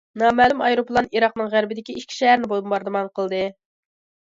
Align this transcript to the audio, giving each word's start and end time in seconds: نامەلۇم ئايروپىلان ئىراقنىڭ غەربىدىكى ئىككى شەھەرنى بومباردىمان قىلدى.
نامەلۇم 0.19 0.63
ئايروپىلان 0.67 1.07
ئىراقنىڭ 1.17 1.51
غەربىدىكى 1.53 1.97
ئىككى 2.01 2.19
شەھەرنى 2.23 2.51
بومباردىمان 2.55 3.15
قىلدى. 3.21 3.45